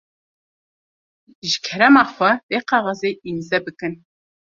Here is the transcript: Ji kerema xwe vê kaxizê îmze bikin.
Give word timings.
Ji 1.49 1.57
kerema 1.65 2.03
xwe 2.13 2.31
vê 2.49 2.59
kaxizê 2.69 3.09
îmze 3.29 3.57
bikin. 3.65 3.93